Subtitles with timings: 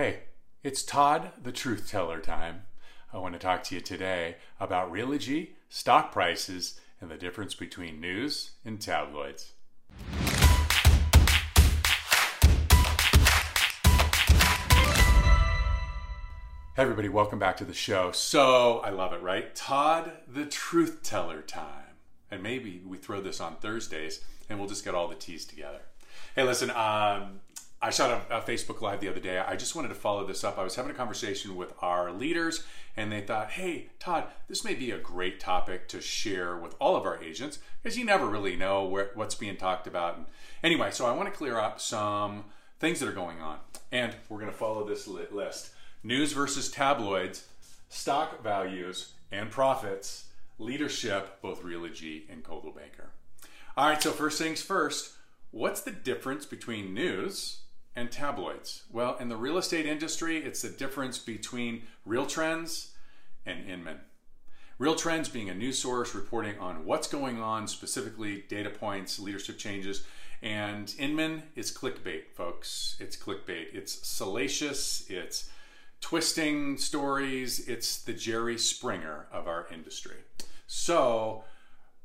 [0.00, 0.20] Hey,
[0.62, 2.66] it's Todd, the truth teller time.
[3.12, 8.00] I want to talk to you today about Realogy, stock prices, and the difference between
[8.00, 9.54] news and tabloids.
[16.76, 18.12] Hey everybody, welcome back to the show.
[18.12, 19.52] So, I love it, right?
[19.52, 21.96] Todd, the truth teller time.
[22.30, 25.80] And maybe we throw this on Thursdays and we'll just get all the teas together.
[26.36, 27.40] Hey, listen, um,
[27.80, 29.38] I shot a, a, Facebook Live the other day.
[29.38, 30.58] I just wanted to follow this up.
[30.58, 32.64] I was having a conversation with our leaders,
[32.96, 36.96] and they thought, hey, Todd, this may be a great topic to share with all
[36.96, 40.16] of our agents because you never really know where, what's being talked about.
[40.16, 40.26] And
[40.64, 42.46] anyway, so I want to clear up some
[42.80, 43.58] things that are going on.
[43.92, 45.70] And we're going to follow this list
[46.02, 47.46] news versus tabloids,
[47.88, 50.26] stock values and profits,
[50.58, 53.10] leadership, both Realogy and Coldwell Banker.
[53.76, 55.12] All right, so first things first,
[55.52, 57.60] what's the difference between news
[57.96, 58.84] and tabloids?
[58.90, 62.92] Well, in the real estate industry, it's the difference between Real Trends
[63.44, 64.00] and Inman.
[64.78, 69.58] Real Trends being a news source reporting on what's going on, specifically data points, leadership
[69.58, 70.04] changes,
[70.40, 72.96] and Inman is clickbait, folks.
[73.00, 73.74] It's clickbait.
[73.74, 75.50] It's salacious, it's
[76.00, 80.18] twisting stories, it's the Jerry Springer of our industry.
[80.68, 81.42] So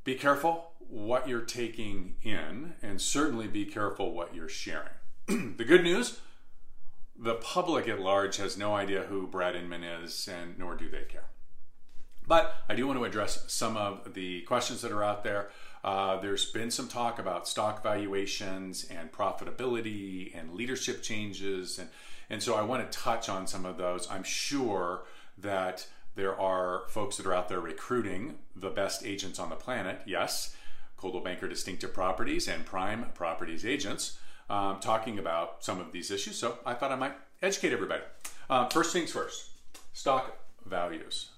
[0.02, 4.88] be careful what you're taking in, and certainly be careful what you're sharing.
[5.26, 6.20] the good news
[7.16, 11.02] the public at large has no idea who Brad Inman is, and nor do they
[11.02, 11.26] care.
[12.26, 15.50] But I do want to address some of the questions that are out there.
[15.84, 21.88] Uh, there's been some talk about stock valuations and profitability and leadership changes, and
[22.30, 24.10] and so I want to touch on some of those.
[24.10, 25.04] I'm sure
[25.36, 30.00] that there are folks that are out there recruiting the best agents on the planet.
[30.06, 30.56] Yes,
[30.96, 34.18] Coldwell Banker Distinctive Properties and Prime Properties agents
[34.50, 36.36] um, talking about some of these issues.
[36.36, 38.02] So I thought I might educate everybody.
[38.48, 39.50] Uh, first things first
[39.92, 41.30] stock values.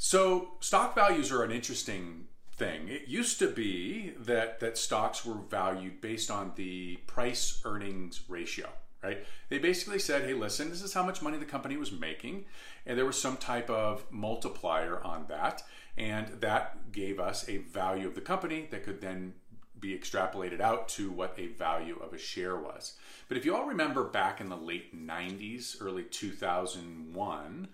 [0.00, 2.88] So, stock values are an interesting thing.
[2.88, 8.68] It used to be that, that stocks were valued based on the price earnings ratio,
[9.02, 9.18] right?
[9.48, 12.44] They basically said, hey, listen, this is how much money the company was making,
[12.86, 15.64] and there was some type of multiplier on that,
[15.96, 19.34] and that gave us a value of the company that could then
[19.80, 22.94] be extrapolated out to what a value of a share was.
[23.28, 27.68] But if you all remember back in the late 90s, early 2001,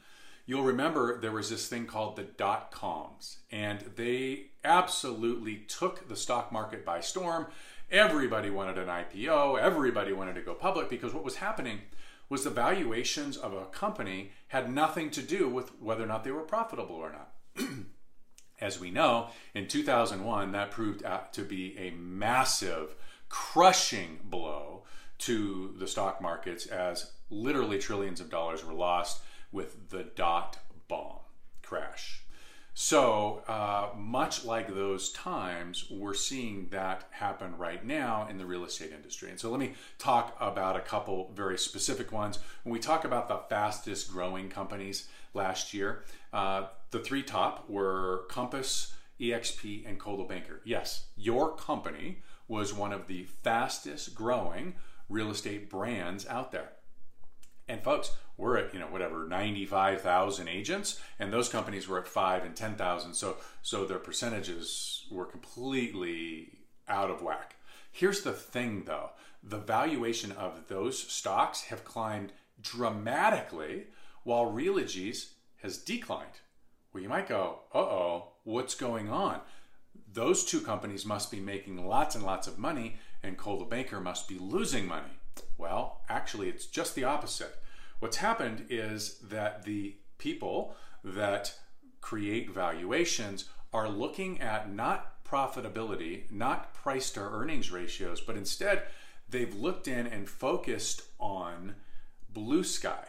[0.47, 6.17] you'll remember there was this thing called the dot coms, and they absolutely took the
[6.17, 7.47] stock market by storm.
[7.91, 11.81] Everybody wanted an IPO, everybody wanted to go public because what was happening
[12.29, 16.31] was the valuations of a company had nothing to do with whether or not they
[16.31, 17.33] were profitable or not.
[18.61, 22.95] As we know, in 2001, that proved to be a massive,
[23.29, 24.85] crushing blow
[25.19, 29.23] to the stock markets as literally trillions of dollars were lost
[29.53, 31.19] with the dot bomb
[31.63, 32.25] crash.
[32.77, 38.65] So, uh, much like those times, we're seeing that happen right now in the real
[38.65, 39.31] estate industry.
[39.31, 42.41] And so, let me talk about a couple very specific ones.
[42.65, 48.25] When we talk about the fastest growing companies last year, uh, the three top were
[48.28, 50.60] Compass, EXP, and Coldwell Banker.
[50.65, 54.75] Yes, your company was one of the fastest growing
[55.09, 56.71] real estate brands out there.
[57.66, 62.44] And folks, we're at you know whatever 95,000 agents and those companies were at 5
[62.44, 67.56] and 10,000 so so their percentages were completely out of whack.
[67.91, 69.11] Here's the thing though,
[69.43, 73.87] the valuation of those stocks have climbed dramatically
[74.22, 76.41] while Realogy's has declined.
[76.94, 79.41] Well, you might go, "Uh-oh, what's going on?"
[80.10, 84.28] Those two companies must be making lots and lots of money and Coldwell Banker must
[84.28, 85.19] be losing money.
[85.59, 87.59] Well, actually, it's just the opposite.
[87.99, 91.59] What's happened is that the people that
[92.00, 98.84] create valuations are looking at not profitability, not price to earnings ratios, but instead
[99.28, 101.75] they've looked in and focused on
[102.28, 103.09] blue sky.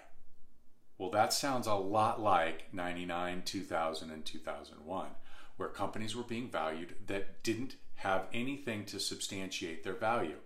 [0.97, 5.07] Well, that sounds a lot like 99, 2000, and 2001,
[5.57, 10.37] where companies were being valued that didn't have anything to substantiate their value.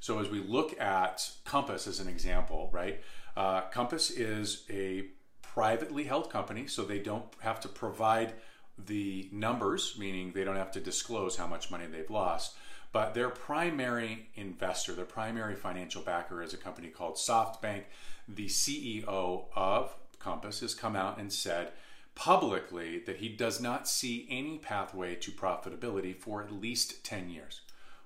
[0.00, 3.02] So as we look at Compass as an example, right?
[3.36, 5.06] Uh, Compass is a
[5.42, 8.34] privately held company, so they don't have to provide
[8.78, 12.56] the numbers, meaning they don't have to disclose how much money they've lost.
[12.96, 17.82] But their primary investor, their primary financial backer is a company called SoftBank.
[18.26, 21.72] The CEO of Compass has come out and said
[22.14, 27.60] publicly that he does not see any pathway to profitability for at least 10 years.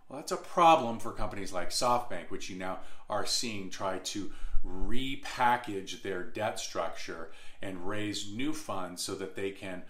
[0.08, 4.32] Well, that's a problem for companies like SoftBank, which you now are seeing try to
[4.66, 7.30] repackage their debt structure
[7.62, 9.84] and raise new funds so that they can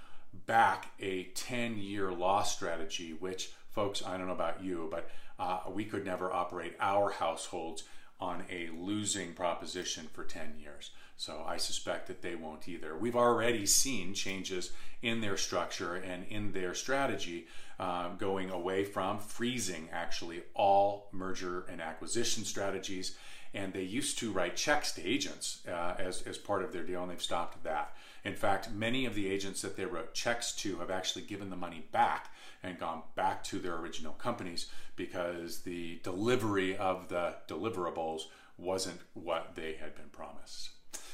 [0.47, 5.61] back a 10 year loss strategy, which, folks, I don't know about you, but uh,
[5.71, 7.85] we could never operate our households
[8.21, 10.91] on a losing proposition for 10 years.
[11.17, 12.97] So I suspect that they won't either.
[12.97, 14.73] We've already seen changes
[15.03, 17.47] in their structure and in their strategy
[17.79, 23.17] uh, going away from freezing actually all merger and acquisition strategies.
[23.53, 27.03] And they used to write checks to agents uh, as, as part of their deal,
[27.03, 27.97] and they've stopped that.
[28.25, 31.57] In fact, many of the agents that they wrote checks to have actually given the
[31.57, 32.31] money back
[32.63, 34.67] and gone back to their original companies
[34.97, 38.23] because the delivery of the deliverables
[38.59, 40.71] wasn't what they had been promised.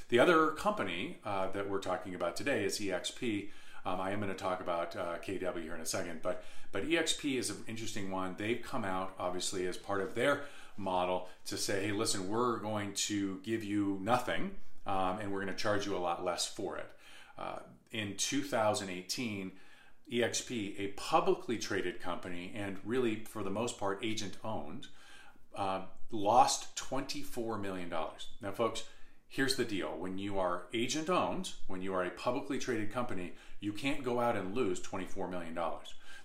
[0.08, 3.48] The other company uh, that we're talking about today is EXP.
[3.84, 6.88] Um, I am going to talk about uh, KW here in a second, but but
[6.88, 8.34] EXP is an interesting one.
[8.36, 10.42] They've come out obviously as part of their
[10.76, 14.50] model to say, hey, listen, we're going to give you nothing,
[14.86, 16.90] um, and we're going to charge you a lot less for it.
[17.38, 17.60] Uh,
[17.92, 19.52] in 2018,
[20.12, 24.86] EXP, a publicly traded company and really for the most part agent owned,
[25.56, 27.90] uh, lost $24 million.
[27.90, 28.84] Now, folks,
[29.28, 33.32] here's the deal when you are agent owned, when you are a publicly traded company,
[33.60, 35.58] you can't go out and lose $24 million.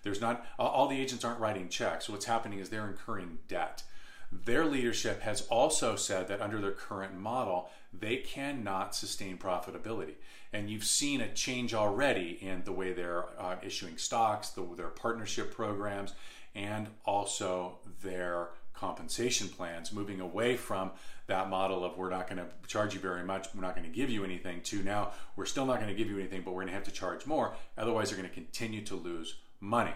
[0.04, 2.10] There's not, all the agents aren't writing checks.
[2.10, 3.84] What's happening is they're incurring debt.
[4.32, 10.14] Their leadership has also said that under their current model, they cannot sustain profitability.
[10.54, 14.88] And you've seen a change already in the way they're uh, issuing stocks, the, their
[14.88, 16.14] partnership programs,
[16.56, 20.92] and also their compensation plans, moving away from
[21.28, 23.96] that model of we're not going to charge you very much, we're not going to
[23.96, 26.62] give you anything, to now we're still not going to give you anything, but we're
[26.62, 27.54] going to have to charge more.
[27.78, 29.94] Otherwise, you're going to continue to lose money.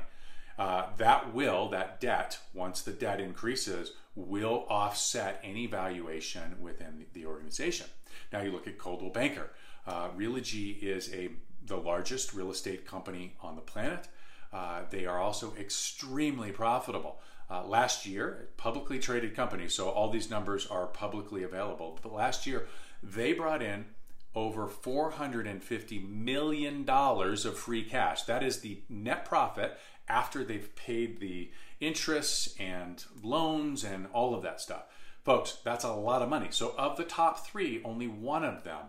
[0.57, 7.25] Uh, that will, that debt, once the debt increases, will offset any valuation within the
[7.25, 7.88] organization.
[8.31, 9.52] Now you look at Coldwell Banker.
[9.86, 11.30] Uh, Realogy is a
[11.66, 14.07] the largest real estate company on the planet.
[14.54, 17.19] Uh, they are also extremely profitable.
[17.50, 22.00] Uh, last year, publicly traded company, so all these numbers are publicly available.
[22.02, 22.68] But last year,
[23.04, 23.86] they brought in
[24.35, 28.23] over $450 million of free cash.
[28.23, 29.77] That is the net profit
[30.07, 34.83] after they've paid the interests and loans and all of that stuff.
[35.23, 36.47] Folks, that's a lot of money.
[36.51, 38.87] So, of the top three, only one of them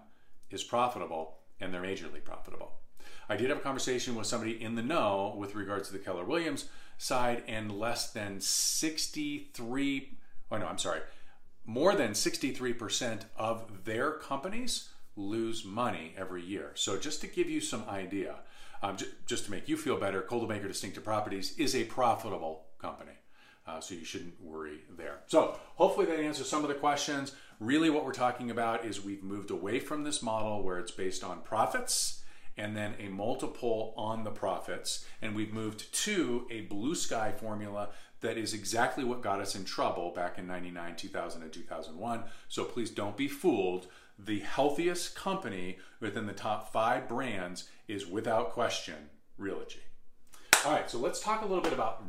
[0.51, 2.73] is profitable and they're majorly profitable.
[3.29, 6.25] I did have a conversation with somebody in the know with regards to the Keller
[6.25, 6.67] Williams
[6.99, 10.19] side, and less than 63,
[10.51, 11.01] oh no, I'm sorry,
[11.65, 16.73] more than 63% of their companies lose money every year.
[16.75, 18.37] So, just to give you some idea,
[18.83, 22.67] um, j- just to make you feel better, Coldwell Banker Distinctive Properties is a profitable
[22.79, 23.13] company.
[23.67, 25.19] Uh, so you shouldn't worry there.
[25.27, 27.33] So hopefully that answers some of the questions.
[27.59, 31.25] Really, what we're talking about is we've moved away from this model where it's based
[31.25, 32.23] on profits
[32.57, 37.91] and then a multiple on the profits, and we've moved to a blue sky formula
[38.21, 42.25] that is exactly what got us in trouble back in 99, 2000, and 2001.
[42.49, 43.87] So please don't be fooled.
[44.19, 49.81] The healthiest company within the top five brands is without question Realogy.
[50.65, 52.03] All right, so let's talk a little bit about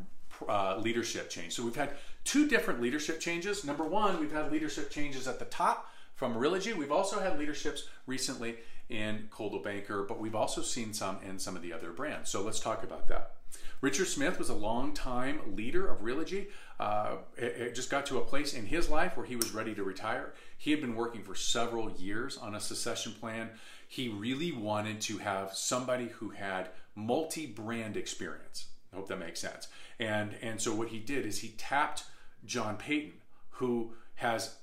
[0.47, 1.53] uh, leadership change.
[1.53, 1.91] So we've had
[2.23, 3.65] two different leadership changes.
[3.65, 6.75] Number one, we've had leadership changes at the top from Realogy.
[6.75, 8.57] We've also had leaderships recently
[8.89, 12.29] in Coldwell Banker, but we've also seen some in some of the other brands.
[12.29, 13.33] So let's talk about that.
[13.79, 16.47] Richard Smith was a long-time leader of Realogy.
[16.79, 19.75] Uh, it, it, just got to a place in his life where he was ready
[19.75, 20.33] to retire.
[20.57, 23.51] He had been working for several years on a succession plan.
[23.87, 28.65] He really wanted to have somebody who had multi-brand experience.
[28.91, 29.67] I hope that makes sense.
[29.99, 32.05] And and so what he did is he tapped
[32.45, 33.13] John Peyton,
[33.51, 34.55] who has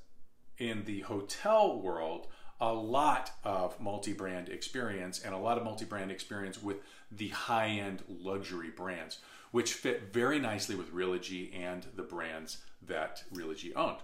[0.59, 2.29] in the hotel world
[2.61, 6.79] a lot of multi-brand experience and a lot of multi-brand experience with
[7.11, 9.19] the high-end luxury brands,
[9.51, 13.99] which fit very nicely with Realogy and the brands that Realogy owned.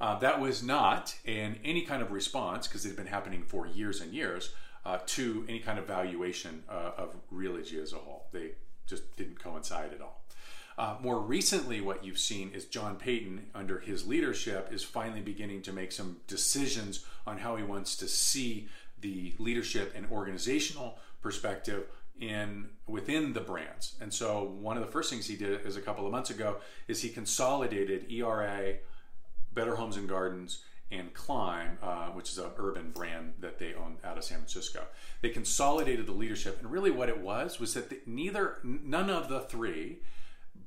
[0.00, 3.66] Uh, that was not in any kind of response because it had been happening for
[3.66, 4.54] years and years
[4.86, 8.26] uh, to any kind of valuation uh, of Realogy as a whole.
[8.32, 8.52] They
[8.86, 10.24] just didn't coincide at all.
[10.78, 15.60] Uh, more recently, what you've seen is John Peyton, under his leadership, is finally beginning
[15.62, 18.68] to make some decisions on how he wants to see
[19.00, 21.86] the leadership and organizational perspective
[22.20, 23.96] in within the brands.
[24.00, 26.58] And so, one of the first things he did is a couple of months ago
[26.86, 28.76] is he consolidated ERA,
[29.52, 33.96] Better Homes and Gardens, and Climb, uh, which is an urban brand that they own
[34.04, 34.84] out of San Francisco.
[35.22, 39.28] They consolidated the leadership, and really what it was was that the, neither, none of
[39.28, 39.98] the three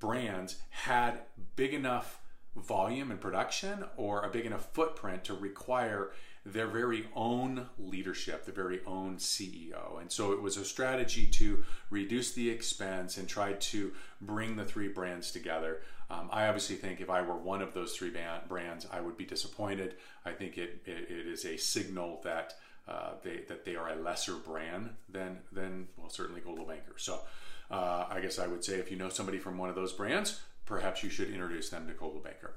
[0.01, 1.19] brands had
[1.55, 2.19] big enough
[2.57, 6.11] volume and production or a big enough footprint to require
[6.45, 10.01] their very own leadership, their very own CEO.
[10.01, 14.65] And so it was a strategy to reduce the expense and try to bring the
[14.65, 15.81] three brands together.
[16.09, 18.11] Um, I obviously think if I were one of those three
[18.49, 19.95] brands, I would be disappointed.
[20.25, 22.55] I think it, it, it is a signal that
[22.87, 26.95] uh, they, that they are a lesser brand than, than well, certainly Coldwell Banker.
[26.97, 27.21] So
[27.71, 30.41] uh, I guess I would say if you know somebody from one of those brands,
[30.65, 32.55] perhaps you should introduce them to Coldwell Banker.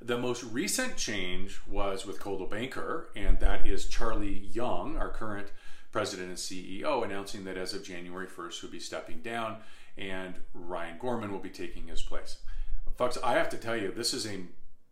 [0.00, 5.48] The most recent change was with Coldwell Banker, and that is Charlie Young, our current
[5.92, 9.58] president and CEO, announcing that as of January 1st, he'll be stepping down
[9.98, 12.38] and Ryan Gorman will be taking his place.
[12.96, 14.40] Folks, I have to tell you, this is a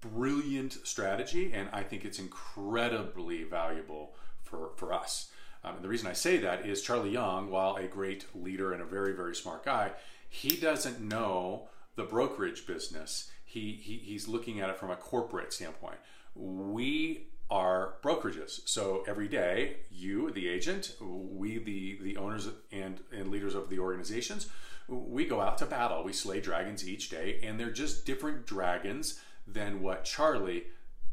[0.00, 5.30] brilliant strategy, and I think it's incredibly valuable for, for us.
[5.64, 8.82] Um, and the reason I say that is Charlie Young, while a great leader and
[8.82, 9.92] a very, very smart guy,
[10.28, 13.30] he doesn't know the brokerage business.
[13.44, 15.96] He, he he's looking at it from a corporate standpoint.
[16.34, 18.68] We are brokerages.
[18.68, 23.78] So every day, you, the agent, we, the the owners and and leaders of the
[23.78, 24.48] organizations,
[24.86, 26.04] we go out to battle.
[26.04, 30.64] We slay dragons each day, and they're just different dragons than what Charlie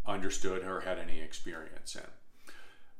[0.05, 2.01] understood or had any experience in.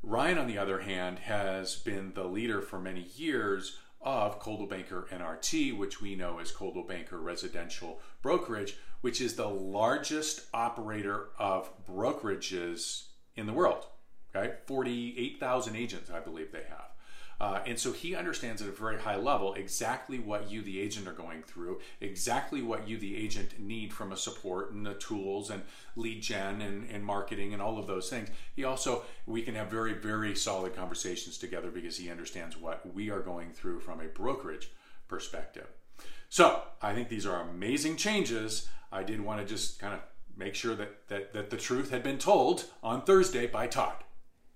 [0.06, 5.08] Ryan, on the other hand, has been the leader for many years of Coldwell Banker
[5.12, 11.72] NRT, which we know as Coldwell Banker Residential Brokerage, which is the largest operator of
[11.88, 13.88] brokerages in the world.
[14.36, 16.92] Okay, 48,000 agents, I believe they have.
[17.40, 21.08] Uh, and so he understands at a very high level exactly what you, the agent,
[21.08, 25.50] are going through, exactly what you, the agent, need from a support and the tools
[25.50, 25.62] and
[25.96, 28.30] lead gen and, and marketing and all of those things.
[28.56, 33.10] He also, we can have very, very solid conversations together because he understands what we
[33.10, 34.72] are going through from a brokerage
[35.08, 35.68] perspective.
[36.30, 38.70] So I think these are amazing changes.
[38.92, 40.00] I did want to just kind of
[40.38, 44.05] make sure that, that, that the truth had been told on Thursday by Todd.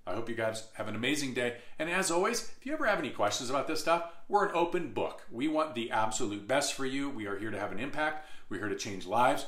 [0.08, 1.58] I hope you guys have an amazing day.
[1.78, 4.92] And as always, if you ever have any questions about this stuff, we're an open
[4.94, 5.24] book.
[5.32, 7.10] We want the absolute best for you.
[7.10, 8.28] We are here to have an impact.
[8.50, 9.46] We're here to change lives.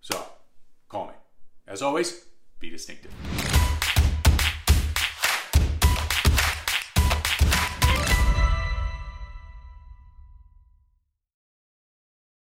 [0.00, 0.24] So
[0.88, 1.14] call me.
[1.66, 2.26] As always,
[2.60, 3.12] be distinctive.